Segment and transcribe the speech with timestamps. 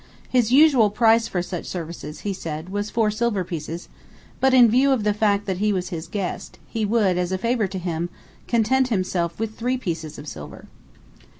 [0.27, 3.87] His usual price for such services, he said, was four silver pieces,
[4.39, 7.37] but in view of the fact that he was his guest, he would, as a
[7.37, 8.09] favor to him,
[8.47, 10.65] content himself with three pieces of silver.